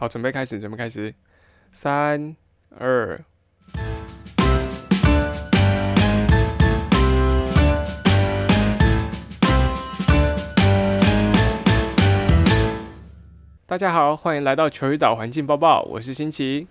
[0.00, 1.14] 好，准备开始，准备开始，
[1.72, 2.34] 三
[2.70, 3.22] 二。
[13.66, 16.66] 大家好，欢迎来到球鱼岛环境报报，我是新奇。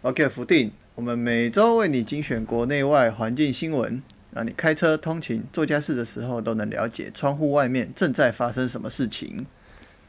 [0.00, 4.02] OK，福定，我们每周为你精选国内外环境新闻，
[4.32, 9.46] 让你开车通勤、做家事的时候都能了解窗户外面正在发生什么事情。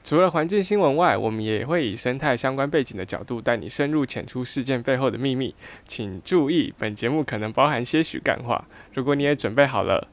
[0.04, 5.56] 除了环境新闻外，我们也会以生态相关背景的角度带你深入浅出事件背后的秘密。
[5.88, 8.68] 请注意，本节目可能包含些许干话。
[8.94, 10.08] 如果你也准备好了，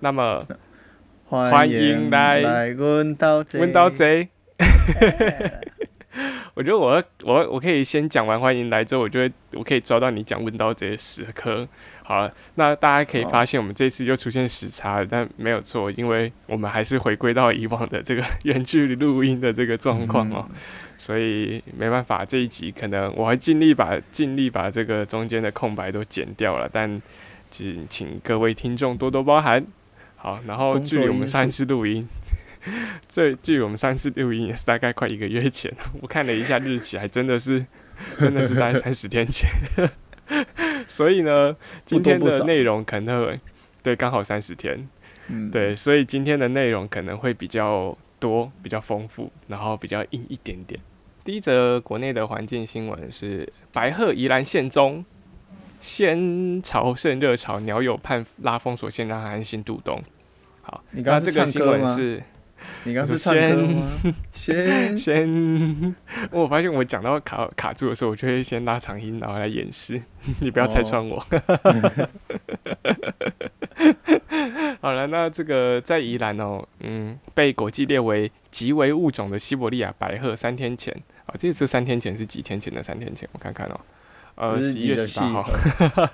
[0.00, 0.46] 那么
[1.26, 4.28] 欢迎来问刀问刀贼。
[6.54, 11.66] 我觉得我我我可以先讲完欢迎来之后，我就会我可以抓到你讲问到这些时刻。
[12.04, 20.46] 好了，那大家可以发现，我们这次又出现时差了，但没有错，因为我们还是回归到以往的这个 远距离录音的这个状况哦，
[20.98, 27.00] 所以没办法，这一集可能我会尽力把尽力把这个中间的空白都剪掉了，但
[27.48, 29.64] 请请各位听众多多包涵。
[30.16, 32.06] 好，然后距离我们上一次录音，
[33.08, 37.64] 这距离我们上次录音也是大概快一个月前，我看了一下日期，还真的是
[38.18, 39.50] 真的是在三十天前。
[40.86, 41.54] 所以呢，
[41.84, 43.34] 今天的内容可能会
[43.82, 44.88] 对刚好三十天，
[45.28, 50.80] 嗯，对，所以今天的内容可能会比较多、比较丰富，然后比较硬一点点。
[51.24, 55.04] 第一则国内的环境新闻是白鹤宜兰县中
[55.80, 60.02] 先朝圣热潮，鸟友盼拉封锁线，让安心度冬。
[60.62, 62.22] 好，那这个新闻是。
[62.84, 63.82] 你刚是先
[64.32, 65.94] 先 先，
[66.30, 70.00] 我发现我讲到卡卡住的时候，我就会先拉长音，然后来演示。
[70.40, 71.18] 你不要拆穿我。
[74.80, 80.92] 好了，那这个在宜兰哦，嗯，被国际列为极为物种的西伯利亚白鹤，三天前
[81.26, 83.28] 啊，这次三天前是几天前的三天前？
[83.32, 83.80] 我看看哦，
[84.34, 85.40] 呃，十一月十八号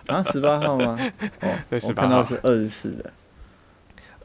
[0.09, 0.99] 啊，十八号吗？
[1.41, 3.11] 哦，对，十八号是二十四的。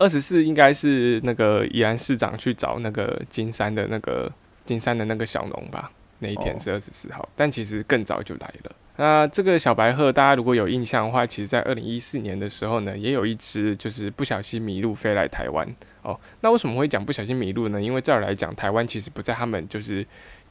[0.04, 4.30] 二十四应该是那个宜兰市长去找那个金山的那个
[4.66, 5.90] 金山的那个小农吧？
[6.20, 8.76] 那一天是二十四号，但其实更早就来了。
[8.98, 15.66] 那这个小白鹤，大家如果有印象的话，其实在二零一四年的时候呢，也有一只就是不小心迷路飞来台湾。
[16.02, 17.82] 哦，那为什么会讲不小心迷路呢？
[17.82, 20.06] 因为这儿来讲，台湾其实不在他们就是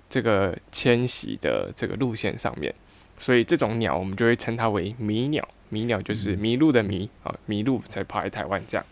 [0.08, 2.74] 这个迁徙的这个路线上面，
[3.18, 5.46] 所以这种鸟我们就会称它为迷鸟。
[5.68, 8.84] 迷鸟就是迷路的迷啊，迷路才跑来台湾这样。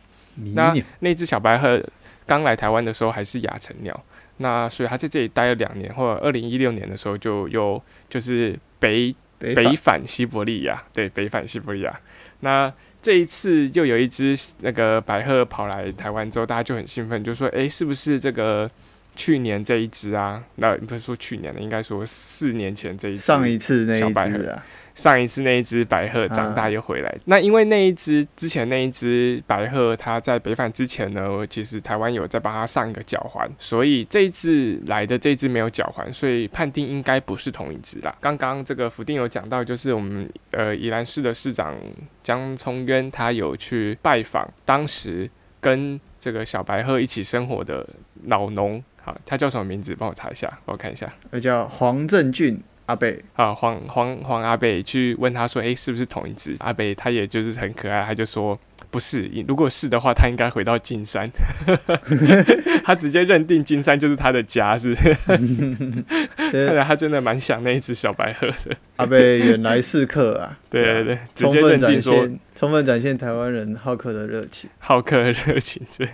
[0.55, 1.83] 那那只小白鹤
[2.27, 4.05] 刚来台湾的时候还是亚成鸟，
[4.39, 12.01] 那所以它在这里待了两年，或者二零一六年的时候就又就是北北返西伯利亚，对，北返西伯利亚。
[12.41, 18.71] 那这一次又有一只那个白鹤跑来台湾之后，大家就很兴奋，就说：“哎，是不是这个
[19.17, 20.43] 去年这一只啊？
[20.57, 24.65] 那不是说去年的，应该说四年前这一只上一次那小白鹤啊。”
[25.00, 38.15] 上一次那一只白鹤长大又回来，那因为那一只之前那一只白鹤，它在北返之前呢，其实台湾有在帮它上一个脚环，所以这一次来的这只没有脚环，所以判定应该不是同一只啦。
[38.21, 41.75] 刚刚这个福定有讲到，就是我们呃宜兰市的市长
[42.22, 45.31] 江聪渊，他有去拜访当时
[45.62, 47.89] 跟这个小白鹤一起生活的
[48.25, 49.97] 老农，好，他叫什么名字？
[49.97, 52.62] 帮我查一下，帮我看一下，他叫黄正俊。
[52.91, 58.59] 阿贝啊，黄黄黄阿贝去问他说：“哎，是不是同一只？”阿贝他也就是很可爱，他就说
[58.91, 61.31] ：“不是，如果是的话，他应该回到金山。”
[62.84, 64.93] 他直接认定金山就是他的家，是。
[66.51, 68.77] 看来他真的蛮想那一只小白鹤的。
[68.97, 70.59] 阿贝远来是客啊！
[70.69, 75.81] 对对对，直接认定说，充分展现台湾人好客的热情，好客的热情。
[75.97, 76.09] 对，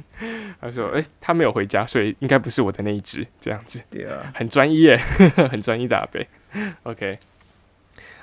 [0.60, 4.96] 他说：“哎，他没有回家，所以应该不是我的那一只。”这样子，对啊，很专业，
[5.50, 6.26] 很专业的阿贝。
[6.84, 7.18] OK，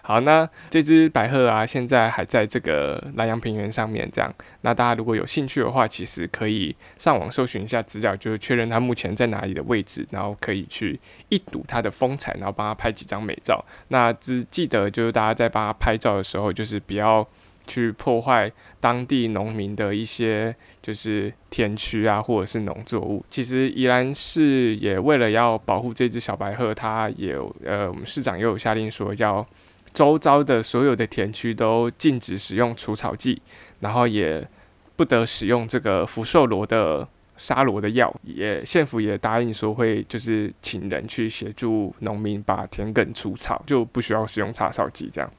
[0.01, 4.33] 好，那这只白鹤啊，现在还在这个南洋平原上面，这样。
[4.61, 10.99] 那大家如果有兴趣的话，其实可以上网搜寻一下资料，就是确认它目前在哪里的位置，然后可以去
[11.29, 13.63] 一睹它的风采，然后帮它拍几张美照。
[13.87, 17.25] 那只记得就是大家在帮它拍照的时候，就是不要
[17.65, 23.23] 去破坏当地农民的一些就是田区啊，或者是农作物。
[23.29, 29.45] 其实宜兰市也为了要保护这只小白鹤，它也呃，我们市长又有下令说，要
[29.93, 33.41] 周遭的所有的田区都禁止使用除草剂，
[33.79, 34.45] 然后也
[34.95, 37.07] 不得使用这个福寿螺的
[37.37, 38.13] 杀螺的药。
[38.23, 45.31] 也县府也答应说会就是请人去协助农民把田埂除草，就不需要使用插草剂这样。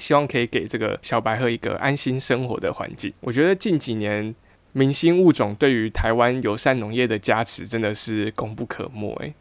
[0.00, 3.12] 希望可以给这个小白鹤一个安心生活的环境。
[3.20, 4.34] 我觉得近几年
[4.72, 9.14] 明星物种对于台湾友善农业的加持真的是功不可没。
[9.20, 9.34] 诶，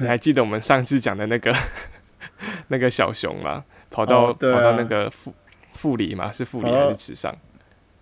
[0.00, 1.54] 你还记得我们上次讲的那个
[2.68, 5.32] 那个小熊吗，跑到、哦啊跑到那个富
[5.74, 7.36] 富里嘛，是富里还哦是池上？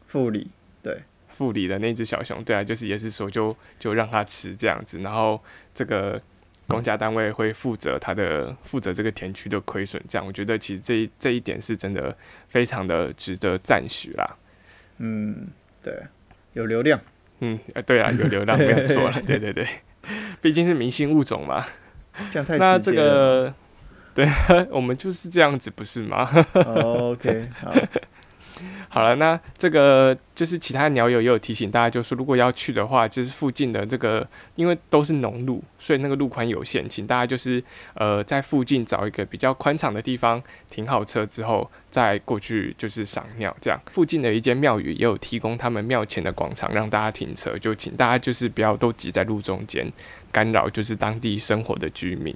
[0.06, 0.48] 富里，
[0.82, 5.40] 对，富里的那只小熊，对啊，就是也是说就就让它吃这样子，然后
[5.74, 6.20] 这个
[6.68, 12.16] 公家单位会负责他的负责这个田区的亏损，这样我觉得其实这一这一点是真的
[12.48, 14.36] 非常的值得赞许啦。
[14.98, 15.48] 嗯，
[15.82, 15.94] 对，
[16.54, 17.00] 有流量，
[17.40, 19.66] 嗯，呃，对啊，有流量没有错了， 对对对，
[20.40, 21.64] 毕竟是明星物种嘛。
[22.32, 22.92] 这样太那这。
[22.92, 23.54] 个，
[24.14, 24.26] 对，
[24.72, 26.28] 我们就是这样子，不是吗？
[26.54, 27.74] 哦 OK，好，
[28.88, 37.62] 好了，那这个就是其他鸟友也有提醒大家，就是如果要去的话，就是附近的这个，因为都是农路，所以那个路宽有限，请大家就是
[37.94, 43.54] 呃在附近找一个比较宽敞的地方停好车之后，再过去就是赏鸟。
[43.60, 49.90] 这样，附近的一间庙宇也有提供他们庙前的广场让大家停车，就请大家就是不要都挤在路中间，
[50.32, 52.34] 干扰就是当地生活的居民。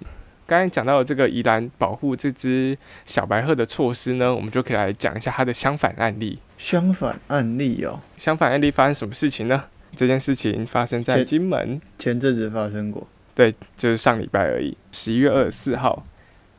[0.50, 2.76] 刚才讲到的这个宜兰保护这只
[3.06, 6.41] 小白鹤的措施呢，我们就可以来讲一下它的相反案例。
[6.58, 9.62] 相反案例哦，相反案例发生什么事情呢？
[9.94, 16.05] 这件事情发生在金门，前阵子发生过，对，就是上礼拜而已，十一月二十四号。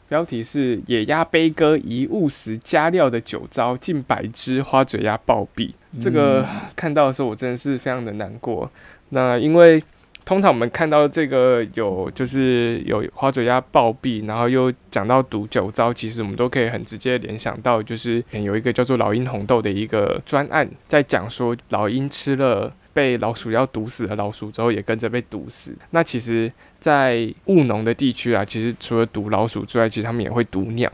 [0.07, 5.69] 标题是“野鸭悲歌疑误食加料的酒糟，近百只花嘴鸭暴毙”。
[5.99, 6.47] 这个
[6.77, 8.71] 看到的时候，我真的是非常的难过。
[9.09, 9.83] 那因为
[10.31, 25.75] 通常我们看到这个有就是有花嘴鸭暴毙，然后又讲到毒酒糟，其实我们都可以很直接联想到，就是有一个叫做老鹰红豆的一个专案，在讲说老鹰吃了被老鼠药毒死的老鼠之后，也跟着被毒死。
[25.89, 26.49] 那其实，
[26.79, 30.89] 在务农的地区啊，其实除了毒老鼠之外，其实他们也会毒鸟。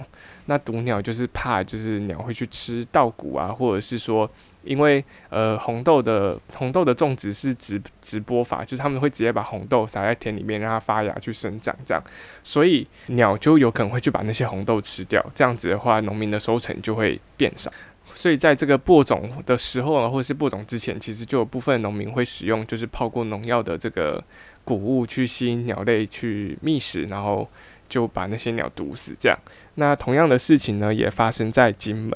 [0.49, 4.27] 那毒鸟就是怕，就是鸟会去吃稻谷啊，或者是说，
[4.67, 12.03] 因为呃红豆的红豆的种植是直直播法，就是他们会直接把红豆撒在田里面，让它发芽去生长，这样，
[12.43, 15.25] 所以鸟就有可能会去把那些红豆吃掉。
[15.33, 17.71] 这样子的话，农民的收成就会变少。
[18.13, 24.23] 所以在这个播种的时候啊，或者是播种之前，其实就有部分农民会使用就是泡过农药的这个
[24.63, 27.47] 谷物去吸引鸟类去觅食，然后
[27.87, 29.15] 就把那些鸟毒死。
[29.19, 29.37] 这样，
[29.75, 32.11] 那同样的事情呢，也发生在金门，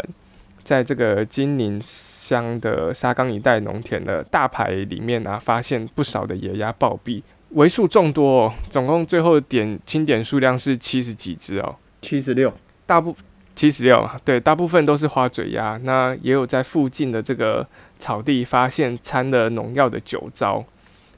[0.72, 11.76] 在这个金宁乡的沙冈一带农田的大排里面啊，发现不少的野鸭暴毙，为数众多哦，总共最后点清点数量是七十几只哦。
[12.02, 12.54] 七十六，
[12.86, 13.14] 大部
[13.54, 15.78] 七十六，对，大部分都是花嘴鸭。
[15.84, 17.68] 那也有在附近的这个
[18.00, 20.64] 草地发现掺了农药的酒糟。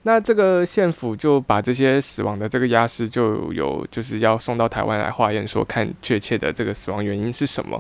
[0.02, 7.80] 那这个县府就把这些死亡的这个鸭尸就有就是要送到台湾来化验，说看确切的这个死亡原因是什么。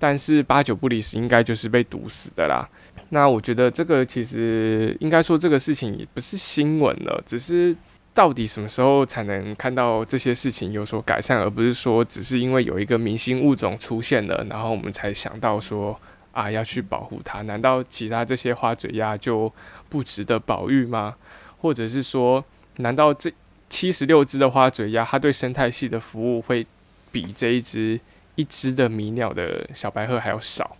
[0.00, 2.68] 但是八九不离十，应该就是被毒死的啦。
[3.10, 7.76] 那我觉得这个其实应该说这个事情也不是新闻了，只是
[8.14, 16.00] 到底什么时候才能看到这些事情有所改善，而不是说只是因为有一个明星物种出现了，然后我们才想到说
[16.32, 17.42] 啊要去保护它？
[17.42, 19.52] 难道其他这些花嘴鸭就
[19.88, 21.16] 不值得保育吗？
[21.58, 22.42] 或者是说，
[22.76, 23.30] 难道这
[23.68, 26.66] 七十六只的花嘴鸭，它对生态系的服务会
[27.12, 28.00] 比这一只
[28.34, 30.76] 一只的迷鸟的小白鹤还要少？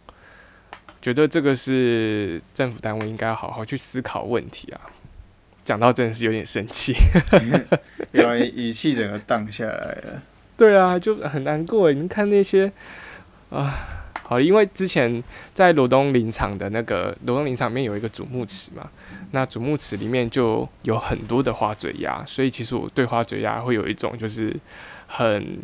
[1.02, 4.80] 觉得这个是政府单位应该要好好去思考问题啊。
[5.64, 6.94] 讲到真的是有点生气。
[8.12, 10.22] 因为语气整个荡下来了。
[10.56, 11.90] 对啊，就很难过。
[11.92, 12.70] 你看那些
[13.50, 13.88] 啊，
[14.22, 15.22] 好，因为之前
[15.54, 18.90] 在罗东林场的那个罗东林场里面有一个主墓池嘛，
[19.30, 24.54] 那主墓池里面就有很多的花嘴鸭，所以其实我对花嘴鸭会有一种就是
[25.06, 25.58] 很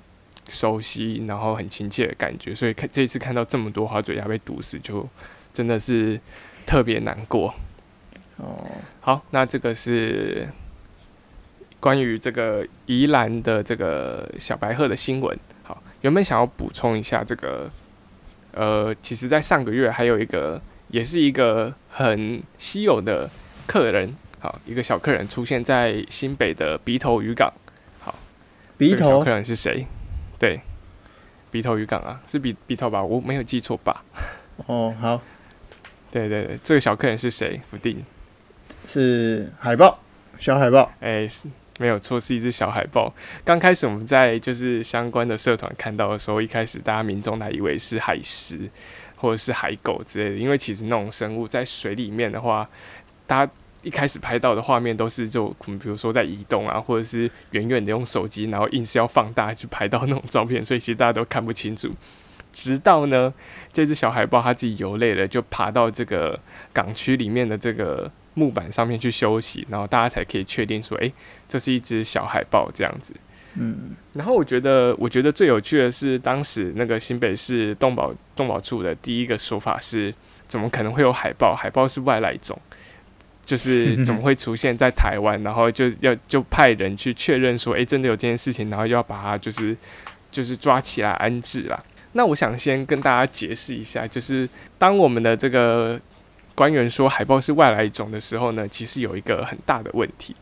[0.48, 2.54] 熟悉，然后很亲切的感觉。
[2.54, 5.08] 所以看这一次看到这么多花嘴鸭被毒死，就
[5.52, 6.20] 真的是
[6.64, 7.54] 特别难过。
[8.36, 8.66] 哦，
[9.00, 10.46] 好，那这个是
[11.80, 15.38] 关于这个宜兰的这个小白鹤的新闻。
[15.62, 17.70] 好，原本想要补充一下这个，
[18.52, 23.30] 呃，其实在上个月还有一个，也是一个很稀有的
[23.66, 27.50] 客人，好，一个小客人出现在新北的鼻头渔港。
[27.98, 28.14] 好
[28.76, 29.86] 鼻头这个小客人是谁？
[30.38, 30.60] 对，
[31.50, 33.02] 鼻头渔港啊，是鼻鼻头吧？
[33.02, 34.04] 我没有记错吧？
[34.66, 35.20] 哦，好，
[36.10, 37.60] 对对对，这个小客人是谁？
[37.68, 38.04] 福定。
[38.86, 39.98] 是海豹，
[40.38, 40.90] 小海豹。
[41.00, 41.46] 哎、是
[41.78, 43.12] 没有错，是一只小海豹。
[43.44, 48.70] 刚开始我们在就是相关的社团看到的时候，一开始大家民众还以为是海狮
[49.16, 52.68] 或者是海狗之类的，因为其实那种生物在水里面的话，
[53.26, 53.52] 大家
[53.86, 61.88] 一开始拍到的画面都是就比如说在移动啊，或者是远远的用手机，然后硬是要放大去拍到那种照片，所以其实大家都看不清楚。
[62.52, 63.32] 直到呢，
[63.72, 66.36] 这只小海豹它自己游累了，就爬到这个
[66.72, 71.12] 港区里面的这个木板上面去休息，然后大家才可以确定说，诶，
[71.46, 73.14] 这是一只小海豹这样子。
[73.54, 80.12] 嗯，然后我觉得，我觉得最有趣的是，当时那个新北市动保动保处的第一个说法是，
[80.48, 81.54] 怎么可能会有海豹？
[81.54, 82.58] 海豹是外来种，
[83.46, 85.40] 就是怎么会出现在台湾？
[85.42, 89.74] 然后就要就派人去确认说，诶，真的有这件事情，然后要把它就是
[90.32, 91.82] 就是抓起来安置啦。
[92.12, 95.98] 那我想先跟大家解释一下，就是当我们的这个
[96.54, 100.34] 官员说海豹是外来种的时候呢，其实有一个很大的问题。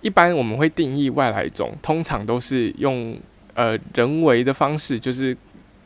[0.00, 3.18] 一般我们会定义外来种，通常都是用
[3.54, 5.36] 呃人为的方式，就是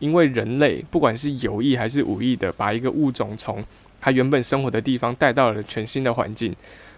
[0.01, 3.65] 因为人类不管是有意还是无意的，把一个物种从
[4.01, 6.55] 它原本生活的地方带到了全新的环境，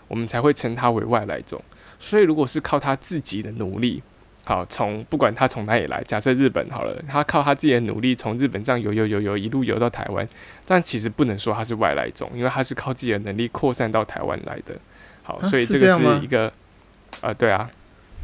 [0.09, 1.62] 我们才会称它为外来种。
[1.99, 4.02] 所以如果是靠他自己的努力，
[4.45, 10.26] 好从不管他从哪里来，假设日本好了，他靠他自己的努力从日本这样游游游游一路游到台湾，
[10.64, 14.75] 但其实不能说他是外来种，因为他是靠自己的能力扩散到台湾来的。
[15.23, 16.52] 好，所以这个是一个。
[17.21, 17.69] 啊，对啊，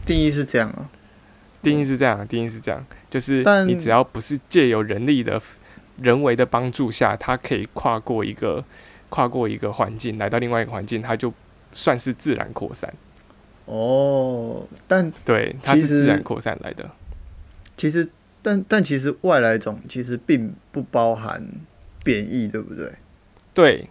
[0.07, 0.89] 定义是这样啊，
[1.61, 5.43] 定义是这样，定义是这样，就是你只要不是借由人力的
[6.01, 8.65] 人为的帮助下，它可以跨过一个
[9.09, 11.33] 跨过一个环境来到另外一个环境，它就
[11.73, 12.93] 算是自然扩散。
[13.65, 16.89] 哦，但对，它是自然扩散来的。
[17.77, 18.09] 其实，
[18.41, 21.43] 但但其实外来种其实并不包含
[22.05, 22.93] 变异，对不对？
[23.53, 23.89] 对，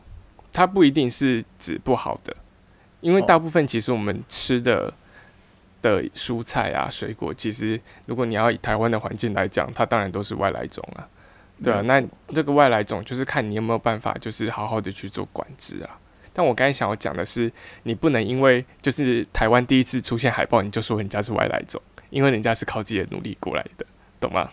[0.53, 2.35] 它不一定是指不好的。
[3.01, 4.91] 因为大部分其实我们吃的
[5.81, 11.07] 的蔬菜啊、水果，其实如果你要以台湾的环境来讲，它当然都是外来种啊，
[11.63, 11.81] 对啊。
[11.81, 15.97] 那这个外来种就是看你有没有办法，就是好好的去做管制啊。
[16.33, 17.51] 但我刚才想要讲的是，
[17.83, 23.85] 你不能因为就是台湾第一次出现海豹，你就说人家是外来种，因为人家是靠自己的努力过来的，
[24.19, 24.49] 懂吗？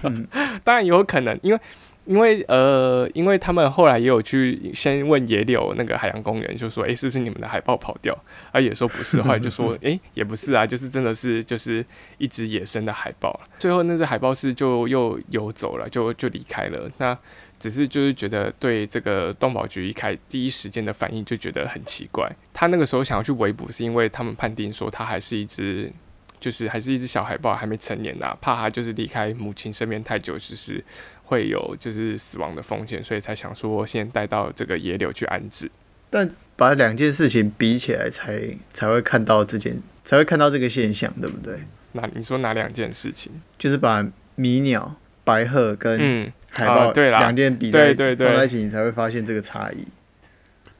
[0.62, 1.60] 当然有可能，因为。
[2.06, 8.16] 因为呃，因为他们后来也有去先问野柳那个海洋公园，就说，诶，是不是你们的海豹跑掉？
[8.52, 11.84] 啊，也说不是，后来就说， 诶，也不是啊，就是真的是就是
[12.18, 16.88] 一只野生的海豹最后那只海豹是就又游走了，就就离开了。
[16.98, 17.18] 那
[17.58, 22.30] 只是就是觉得对这个动保局一开第一时间的反应就觉得很奇怪。
[22.52, 25.90] 他那个时候想要去围捕，是因为他们判定说他还是一只，
[26.38, 30.84] 就是还是一只小海豹，还没成年呐，怕它就是离开母亲身边太久，就是。
[31.26, 35.70] 会有就是死亡的风险，所以才想说先带到这个野柳去安置。
[36.08, 38.40] 但把两件事情比起来，才
[38.72, 41.58] 才会看到这件，才会看到这个现象，对不对？
[41.92, 43.32] 那你说哪两件事情？
[43.58, 44.06] 就是把
[44.36, 49.84] 迷鸟、白鹤跟海豹对啦两件比对对对放在一起，你才会发现这个差异。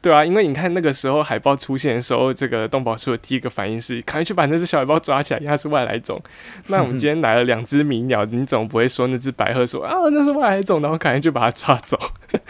[0.06, 6.22] 对啊，因为你看那个时候海豹出现的时候，这个动保处的第一个反应是赶紧去把那只小海豹抓起来，因为它是外来种。
[6.68, 11.98] 那我们今天来了两只迷鸟，你总不会说那只白鹤说啊那是外来种，然后赶紧就把它抓走。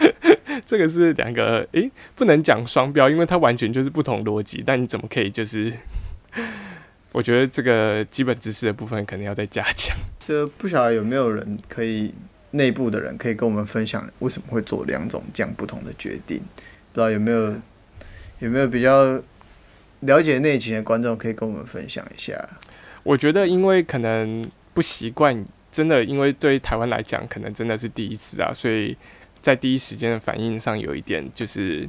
[0.67, 4.61] 这个是两个诶，不能讲双标，因为它完全就是不同逻辑。
[4.63, 5.73] 但你怎么可以就是？
[7.11, 9.97] 我觉得这个基本知识的部分可能要再加强。
[10.27, 12.13] 就不晓得有没有人可以
[12.51, 16.39] 内部的人可以跟我们分享为什么会做两种这样不同的决定。
[16.97, 17.53] 不知道有没有
[18.39, 19.21] 有没有比较
[19.99, 22.33] 了解内情的观众可以跟我们分享一下？
[23.03, 28.97] 我觉得，因为可能不习惯，真的，因为对台湾来讲，可能真的是第一次啊，所以
[29.43, 31.87] 在第一时间的反应上，有一点就是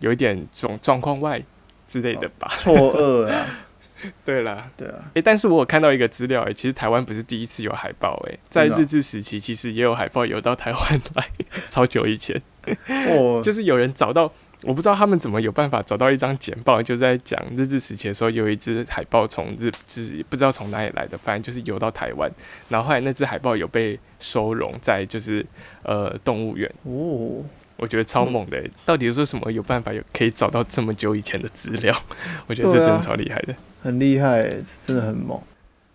[0.00, 1.40] 有一点状状况外
[1.86, 3.60] 之类的吧，错愕啊。
[4.24, 11.28] 对啦，对啊，诶，但是我有看到一个资料，诶，其实台湾不是第一次有海豹，诶，在日治时期，其实也有海报游到台湾来，
[11.70, 12.42] 超久以前。
[13.10, 14.30] 哦， 就是有人找到，
[14.62, 22.30] 我不知道他们怎么有办法找到一张简报，就在讲日治时期的时候，有一只海豹从日治不知道从哪里来的，反正就是游到台湾，
[22.68, 25.44] 然后后来那只海豹有被收容在就是
[25.82, 26.70] 呃动物园。
[26.84, 27.44] 哦，
[27.76, 31.94] 我觉得超猛的，到底说什么有办法有可以找到这么久以前的资料？
[32.46, 34.42] 我觉得这真的超厉害的，很厉害，
[34.86, 35.40] 真的很猛。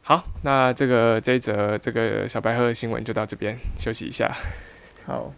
[0.02, 4.36] 好，那这个这一则这个小白鹤的新闻就到这边，休息一下。
[5.06, 5.34] 好。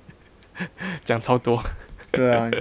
[1.05, 1.61] 讲超多，
[2.11, 2.49] 对啊。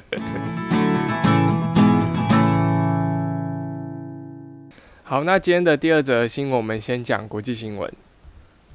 [5.02, 7.92] 好，那今天的第二则新闻，我们先讲国际新闻。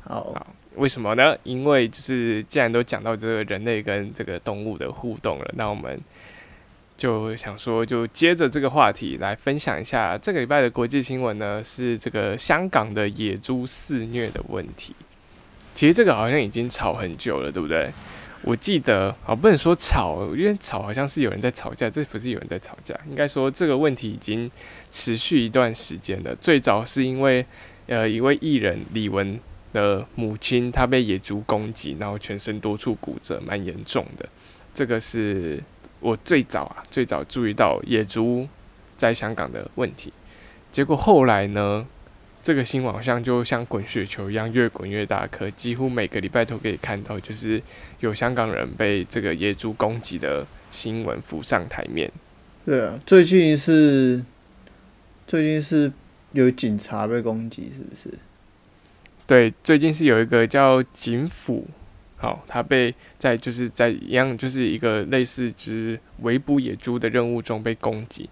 [0.04, 1.38] 好，为什么呢？
[1.44, 5.98] 因为就是既然都讲到这个人类跟这个动物的互动了，那我们
[6.98, 14.94] 就想说，就接着这个话题来分享一下这个礼拜的国际新闻呢，是这个香港的野猪肆虐的问题。
[15.74, 17.90] 其实这个好像已经吵很久了，对不对？
[18.46, 24.50] 我记得，啊，不能说吵，因为吵好像是有人在吵架，这不是有人在吵架，应该说这个问题已经
[24.92, 26.36] 持续一段时间了。
[26.36, 27.44] 最早是因为，
[27.88, 29.40] 呃，一位艺人李玟
[29.74, 34.30] 的母亲，她被野猪攻击，然后全身多处骨折，蛮严重的。
[34.76, 35.60] 这个是
[36.00, 38.48] 我最早啊，最早注意到野猪
[38.96, 40.14] 在香港的问题。
[40.72, 41.84] 结果后来呢，
[42.46, 47.60] 这个新闻好像就像滚雪球一样，越滚越大可，几乎每个礼拜都可以看到，就是
[48.02, 52.12] 有香港人被这个野猪攻击的新闻浮上台面。
[52.64, 54.24] 对啊，最近是
[55.26, 55.92] 最近是
[56.34, 58.16] 有警察被攻击，是不是？
[59.26, 61.66] 对，最近是有一个叫警府，
[62.18, 68.30] 好，他被在就是在一样就是一个类似之围捕野猪的任务中被攻击。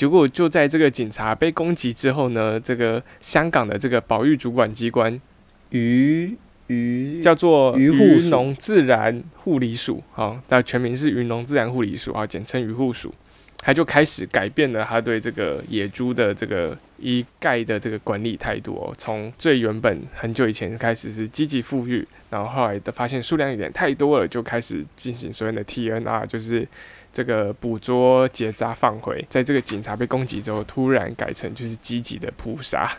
[0.00, 5.20] 结果就在这个警察被攻击之后呢，这个香港的这个保育主管机关
[5.68, 6.34] 渔
[6.68, 13.12] 渔叫做渔护农自然护理署，好，它全名是渔农自然护理署啊，简称渔护署。
[13.58, 26.66] 他就开始改变了他对这个野猪的这个一概的这个管理态度哦，从最原本很久以前开始是积极富裕，然后后来的发现数量有点太多了，就开始进行所谓的 TNR，就是
[27.12, 29.24] 这个捕捉、结扎、放回。
[29.28, 32.90] 在这个警察被攻击之后，突然改成就是积极的扑杀。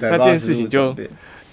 [0.00, 0.96] 那这件事情就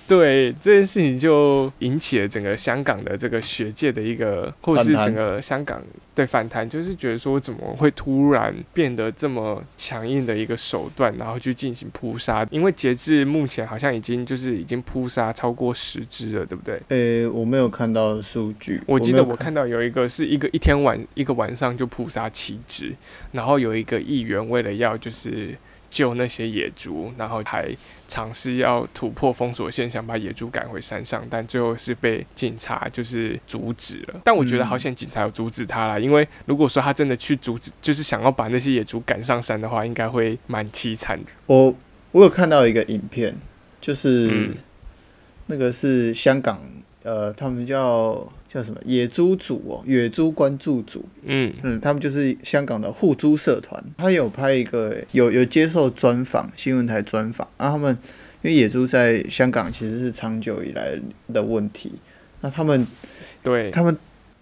[0.08, 5.82] 对这件事情就引起了整个香港的这个学界的一个，或是整个香港
[6.14, 12.46] 对反弹，就是觉得说怎么会突然变得这么强硬的一个手段，然后去进行扑杀？
[12.52, 16.80] 因为截至目前好像已经就是已经扑杀超过十只了，对不对？
[16.90, 22.94] 诶、我没有看到数据，我记得我看到有一个是一个一天晚一个晚上就扑杀七只，
[23.32, 25.56] 然后有一个议员为了要就是
[25.96, 27.74] 救那些野猪，然后还
[28.06, 34.20] 尝试要突破封锁线，想把野猪赶回山上，但最后是被警察就是阻止了。
[34.25, 41.32] 但我觉得好像警察有阻止他啦，因为如果说他真的去阻止，就是想要把那些野猪赶上山的话，应该会蛮凄惨的。
[41.46, 41.74] 我
[42.12, 43.34] 我有看到一个影片，
[43.80, 44.56] 就是、嗯
[45.48, 46.60] 那个是香港
[47.04, 51.54] 呃，他们叫叫什么野猪组哦，野猪关注组，嗯。
[51.62, 57.92] 嗯，他们就是香港的护猪社团，他有拍一个有有接受专访，新闻台专访，啊，他们
[58.44, 60.98] 因为野猪在香港其实是长久以来
[61.34, 61.92] 的问题，
[62.40, 62.88] 那他们
[63.44, 63.98] 对，他们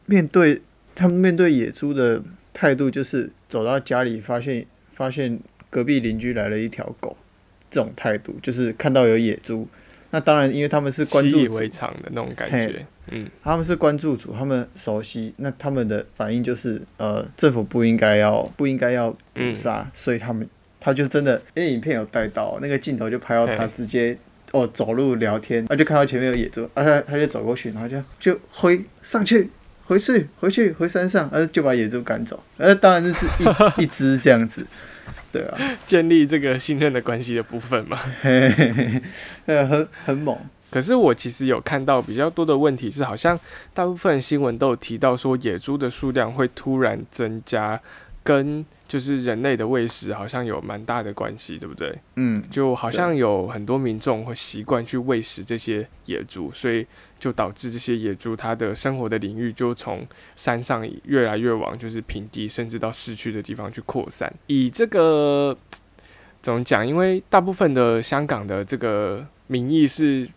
[0.06, 0.62] 面对
[0.94, 2.22] 他们面对野猪的
[2.54, 5.40] 态度就是走到家里发现发现
[5.72, 7.18] 隔壁邻居来了一条狗，
[7.72, 9.68] 这种态度就是看到有野猪，
[10.12, 12.86] 那当然因为他们是关注以为常的那种感觉。
[13.12, 20.48] 嗯，他们是关注组，他们熟悉，那他们的反应就是呃政府不应该要不应该要捕杀，所以他们
[20.80, 24.18] 他就真的，因为影片有带到那个镜头就拍到他直接。
[24.54, 29.50] 哦，走路聊天，他就看到前面有野猪，啊，他他就走过去，然后就就回上去，
[29.86, 32.40] 回去，回去，回山上，呃，就把野猪赶走。
[32.58, 33.46] 呃，当然就是一
[33.82, 34.64] 一只这样子，
[35.32, 37.98] 对啊，建立这个信任的关系的部分嘛。
[38.22, 39.02] 嘿嘿嘿，
[39.48, 40.38] 呃，很很猛，
[40.74, 43.40] 可是我其实有看到比较多的问题是，好像
[43.76, 47.80] 大部分新闻都有提到说，野猪的数量会突然增加，
[48.24, 51.96] 跟就是人类的喂食好像有蛮大的关系，对不对？
[52.16, 56.84] 嗯，就好像有很多民众会习惯去喂食这些野猪，所以
[57.20, 60.04] 就导致这些野猪它的生活的领域就从
[60.36, 64.34] 山上越来越往就是平地，甚至到市区的地方去扩散。
[64.48, 65.56] 以这个
[66.42, 66.84] 怎么讲？
[66.88, 70.28] 因为大部分的香港的这个民意是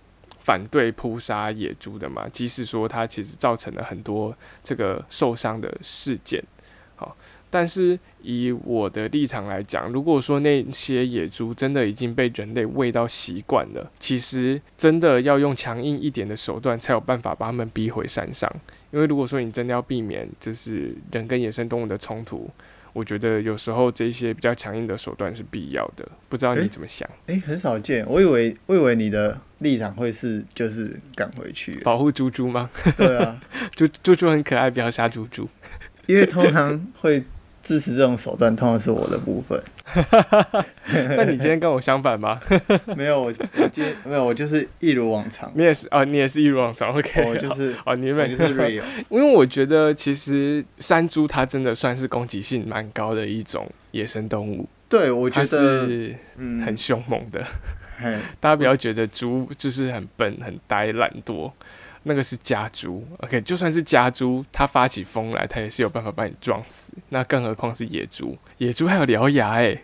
[0.47, 4.33] 反对扑杀野猪的嘛，即使说它其实造成了很多
[4.63, 6.41] 这个受伤的事件，
[6.95, 7.17] 好。
[7.49, 18.53] 但是以我的立场来讲，如果说那些野猪真的已经被人类喂到习惯了，其实真的要用强硬一点的手段，才有办法把它们逼回山上。
[18.93, 22.49] 因为如果说你真的要避免就是人跟野生动物的冲突，
[22.97, 26.09] 我觉得有时候这些比较强硬的手段是必要的。
[26.31, 27.07] 不知道你怎么想？
[27.27, 32.71] 哎、很少见，我以为我以为你的立场会是就是赶回去，保护猪猪吗？
[32.97, 33.39] 对啊，
[33.77, 35.47] 猪猪猪很可爱，不要杀猪猪。
[36.07, 37.23] 因为通常会
[37.67, 39.61] 支持这种手段，通常是我的部分。
[41.17, 42.41] 那你今天跟我相反吗？
[42.97, 43.27] 没有，我
[43.57, 46.95] 我今天没有，我就是一如往常，你也是哦，你也是一如往常。
[46.97, 48.83] OK，我就是哦，你们我就是 real。
[49.11, 57.45] 因为我觉得其实山猪它真的算是攻击性蛮高的一种野生动物，对，我觉得是嗯，很凶猛的。
[57.99, 61.51] 嘿，大家不要觉得猪就是很笨、很呆、懒惰，
[62.09, 63.05] 那个是家猪。
[63.19, 66.93] OK，就算是家猪，它发起疯来，它也是有办法把你撞死。
[67.09, 69.77] 那更何况是野猪，野猪还有獠牙哎、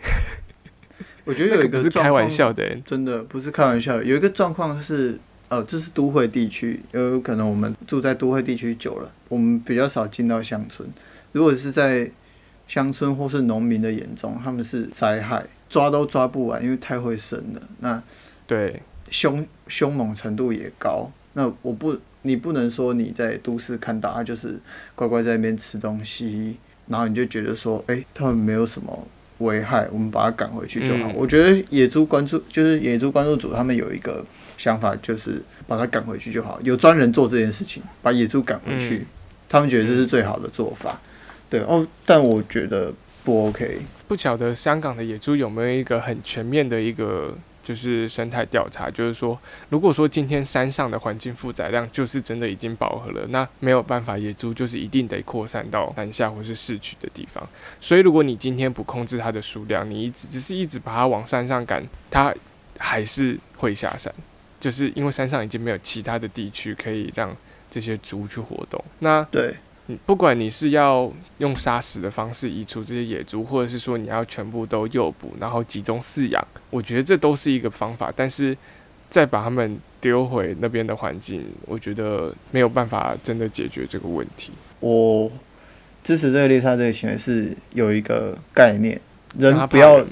[1.25, 2.83] 我觉得有一那个不是开玩笑的、欸。
[2.87, 10.89] 真的不是开玩笑，有一个状况是，呃，这是都会地区，有可能我们住在都会地区久了，我们比较少进到乡村。
[11.33, 12.09] 如果是在
[12.69, 17.63] 乡村或是农民的眼中，他们是灾害，抓都抓不完，因为太会生了。
[17.81, 18.03] 那
[18.47, 18.81] 对，
[19.11, 21.11] 凶凶猛程度也高。
[21.35, 24.59] 那我不，你不能说你在都市看到他就是
[24.95, 26.57] 乖乖在那边吃东西，
[26.87, 29.07] 然后你就觉得说，哎、他们没有什么
[29.39, 31.11] 危害，我们把它赶回去就好。
[31.11, 34.25] 嗯我觉得野猪关注就是野猪关注组他们有一个
[34.57, 36.61] 想法，就是把它赶回去就好。
[36.63, 39.07] 有专人做这件事情，把野猪赶回去，嗯
[39.49, 40.99] 他们觉得这是最好的做法。
[41.51, 42.91] 对哦，但我觉得
[43.25, 43.79] 不 OK。
[44.09, 57.47] 不晓得香港的野猪有没有一个很全面的一个就是生态调查，就是说，如果说今天山上的环境负载量就是真的已经饱和了，那没有办法，野猪就是一定得扩散到南下或是市区的地方。
[57.81, 62.35] 所以，如果你今天不控制它的数量，你一直只是一直把它往山上赶，它
[62.79, 64.13] 还是会下山，
[64.59, 67.35] 就是因为山上已经没有其他的地区可以让
[67.71, 68.83] 这些猪去活动。
[68.99, 69.55] 那对，
[70.07, 78.13] 不管你是要用杀死的方式移除这些野猪，或者是说你要全部都诱捕，然后集中饲养，我觉得这都是一个方法。
[78.15, 78.57] 但是
[79.11, 84.53] 再把它们丢回那边的环境，我觉得没有办法真的解决这个问题。
[84.81, 85.31] 我
[86.03, 89.01] 支持这个猎杀这个行为是有一个概念，
[89.39, 90.05] 人不要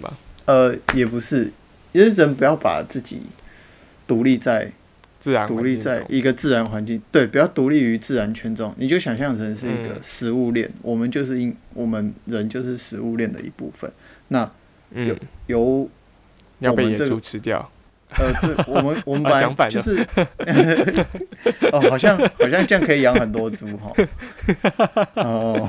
[0.45, 1.53] 呃，也不是，
[1.93, 3.23] 也是人不要把自己
[4.07, 4.71] 独立在
[5.21, 13.89] 自然独立在一个自然环境，对，不要独立于自然圈中，你就想象成是一个嗯食物链，我们就是因我们人就是食物链的一部分。
[14.29, 14.51] 那
[14.93, 15.15] 嗯，
[15.47, 15.89] 由
[16.59, 17.71] 要被野猪吃掉。
[18.19, 20.05] 呃，对，我们 我们本来啊讲反了就是，
[21.71, 23.93] 哦，好像好像这样可以养很多猪哈。
[25.23, 25.69] 哦，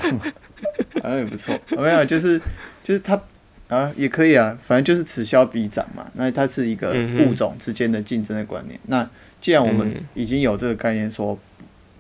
[1.04, 1.56] 好像也不错。
[1.70, 2.42] 没有，就是
[2.84, 3.22] 就是它
[3.68, 6.10] 啊，也可以啊，反正就是此消彼长嘛。
[6.14, 8.80] 那它是一个物种之间的竞争的观念。
[8.88, 9.08] 那
[9.42, 10.06] 既然我们嗯。
[10.14, 11.38] 已经有这个概念，说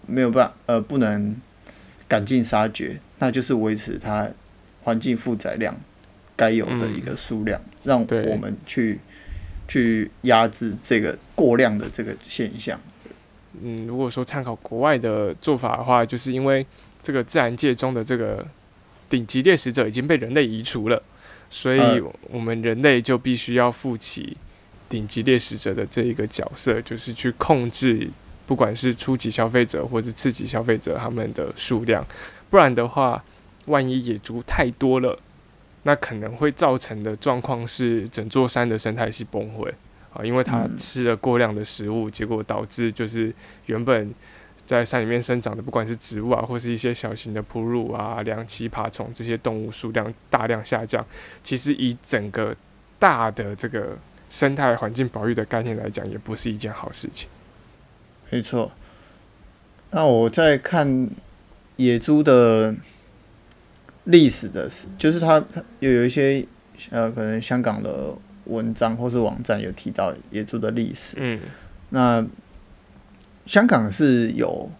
[0.07, 1.35] 没有办法呃不能
[2.07, 4.29] 赶尽杀绝，那就是维持它
[4.83, 5.75] 环境负载量
[6.35, 8.99] 该有的一个数量，让我们去
[9.67, 12.79] 去压制这个过量的这个现象。
[13.61, 16.65] 嗯，如果说参考国外的做法的话，就是因为
[17.03, 18.45] 这个自然界中的这个
[19.09, 21.01] 顶级猎食者已经被人类移除了，
[21.49, 24.37] 所以嗯我们人类就必须要负起
[24.91, 28.09] 顶级猎食者的这一个角色，就是去控制
[28.45, 32.05] 不管是初级消费者或是次级消费者他们的数量，
[32.49, 33.23] 不然的话，
[33.67, 35.17] 万一野猪太多了，
[35.83, 39.71] 那可能会造成的状况是整座山的生态系崩溃。
[40.13, 43.33] 啊，因为它嗯吃了过量的食物，结果导致就是
[43.67, 44.13] 原本
[44.65, 51.05] 在山里面生长的，不管是植物啊，或是一些小型的哺乳啊、两栖爬虫这些动物数量大量下降。
[51.41, 52.53] 其实以整个
[52.99, 53.97] 大的这个
[54.31, 57.29] 生态环境保育的概念来讲，也不是一件好事情。
[58.29, 58.71] 没错。
[59.91, 61.09] 那我在看
[61.75, 62.73] 野猪的
[64.05, 66.45] 历史的时，就是它它有有一些
[66.91, 68.15] 呃，可能香港的
[68.45, 71.17] 文章或是网站有提到野猪的历史。
[71.19, 71.39] 嗯
[71.89, 72.25] 那
[73.45, 74.71] 香港是有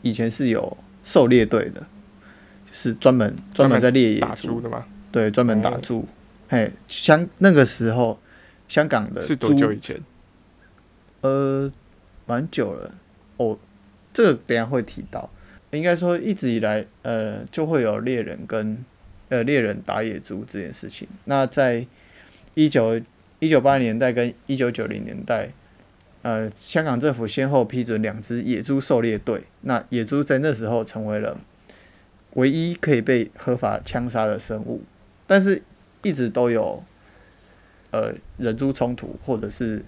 [0.00, 4.86] 以前是有狩猎队的，就是专门专门在猎野猪猪，的吗？
[5.12, 6.08] 对，专门打哦猪。
[6.48, 8.18] 嘿，香那个时候
[8.68, 10.00] 香港的是多久以前？
[11.20, 11.72] 呃，
[12.26, 12.94] 蛮久了
[13.36, 13.58] 哦，
[14.12, 15.30] 这个等下会提到。
[15.70, 18.84] 应该说一直以来，呃，就会有猎人跟
[19.28, 21.08] 呃猎人打野猪这件事情。
[21.24, 21.84] 那在
[22.54, 23.00] 一九
[23.40, 25.50] 一九八零年代跟一九九零年代，
[26.22, 29.42] 呃，香港政府先后批准两支野猪狩猎队。
[29.62, 31.36] 那野猪在那时候成为了
[32.34, 34.82] 唯一可以被合法枪杀的生物，
[35.26, 35.60] 但是
[36.02, 36.84] 一直都有
[37.94, 39.80] 呃人猪冲突，或者是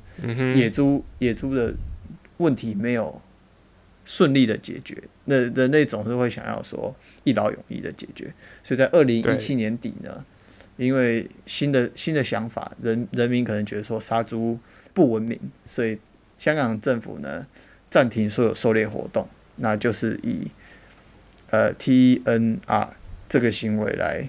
[0.55, 1.75] 野猪野猪的
[2.37, 3.21] 问题没有
[4.05, 10.25] 顺利的解决，那人类总是会想要说一劳永逸的解决，所以在二零一对七年底呢，
[10.77, 14.57] 因为新的新的想法，人人民可能觉得说杀猪
[14.95, 15.99] 不文明，所以
[16.39, 17.45] 香港政府呢
[17.91, 20.47] 暂停所有狩猎活动，那就是以
[21.51, 22.89] 呃 TNR
[23.29, 24.29] 这个行为来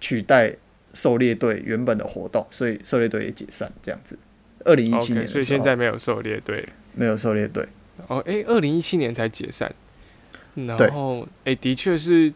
[0.00, 0.54] 取代
[0.96, 4.18] 狩猎队原本的活动，所以狩猎队也解散这样子。
[4.64, 6.68] 二零一七年所以现在没有狩猎队。
[6.98, 7.62] 没有狩猎队，
[8.06, 9.70] 哦，诶，二零一七年才解散，
[10.54, 12.32] 然后诶，的确是，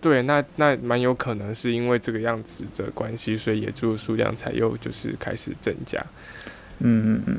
[0.00, 6.02] 对，那那蛮有可能是因为这个样子的关系，所以野猪的数量才又就是开始增加。
[6.78, 7.36] 嗯嗯嗯，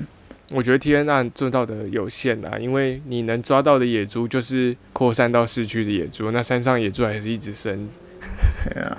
[0.52, 7.90] 我觉得 T N 案做到的有限啊，因为你能抓到的野猪就是扩散到市区的野猪，那山上野猪还是一直生，
[8.72, 8.96] 对啊，